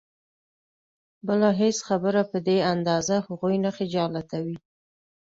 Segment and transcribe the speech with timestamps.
[1.27, 4.57] بله هېڅ خبره په دې اندازه هغوی نه خجالتوي.